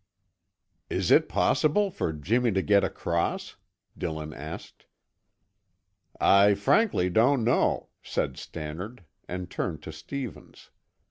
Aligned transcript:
"Is 0.89 1.11
it 1.11 1.29
possible 1.29 1.91
for 1.91 2.11
Jimmy 2.11 2.51
to 2.53 2.63
get 2.63 2.83
across?" 2.83 3.57
Dillon 3.95 4.33
asked. 4.33 4.87
"I 6.19 6.55
frankly 6.55 7.07
don't 7.07 7.43
know," 7.43 7.89
said 8.01 8.35
Stannard 8.35 9.03
and 9.27 9.47
turned 9.47 9.83
to 9.83 9.91
Stevens. 9.91 10.71